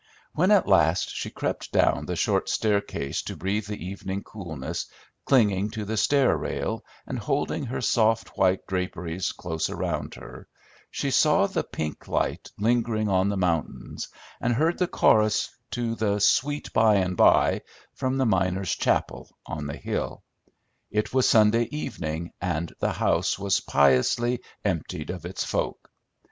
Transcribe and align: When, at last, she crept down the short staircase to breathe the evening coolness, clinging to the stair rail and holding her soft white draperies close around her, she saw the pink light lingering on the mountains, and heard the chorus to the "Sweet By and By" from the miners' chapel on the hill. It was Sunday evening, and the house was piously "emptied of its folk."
When, 0.33 0.49
at 0.49 0.67
last, 0.67 1.11
she 1.15 1.29
crept 1.29 1.71
down 1.71 2.07
the 2.07 2.15
short 2.15 2.49
staircase 2.49 3.21
to 3.21 3.37
breathe 3.37 3.67
the 3.67 3.85
evening 3.85 4.23
coolness, 4.23 4.87
clinging 5.25 5.69
to 5.77 5.85
the 5.85 5.95
stair 5.95 6.35
rail 6.35 6.83
and 7.05 7.19
holding 7.19 7.65
her 7.67 7.81
soft 7.81 8.29
white 8.29 8.65
draperies 8.65 9.31
close 9.31 9.69
around 9.69 10.15
her, 10.15 10.47
she 10.89 11.11
saw 11.11 11.45
the 11.45 11.63
pink 11.63 12.07
light 12.07 12.49
lingering 12.57 13.09
on 13.09 13.29
the 13.29 13.37
mountains, 13.37 14.07
and 14.39 14.55
heard 14.55 14.79
the 14.79 14.87
chorus 14.87 15.51
to 15.69 15.93
the 15.93 16.17
"Sweet 16.19 16.73
By 16.73 16.95
and 16.95 17.15
By" 17.15 17.61
from 17.93 18.17
the 18.17 18.25
miners' 18.25 18.73
chapel 18.75 19.29
on 19.45 19.67
the 19.67 19.77
hill. 19.77 20.23
It 20.89 21.13
was 21.13 21.29
Sunday 21.29 21.65
evening, 21.69 22.33
and 22.41 22.73
the 22.79 22.93
house 22.93 23.37
was 23.37 23.59
piously 23.59 24.41
"emptied 24.65 25.11
of 25.11 25.25
its 25.25 25.43
folk." 25.43 25.91